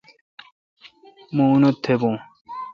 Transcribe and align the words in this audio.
مہ 1.35 1.43
اون 1.49 1.63
تھبون۔ 1.83 2.15